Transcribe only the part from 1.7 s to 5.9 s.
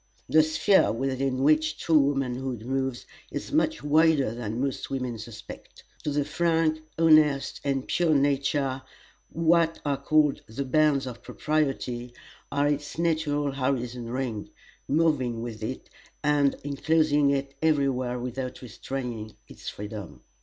true womanhood moves is much wider than most women suspect.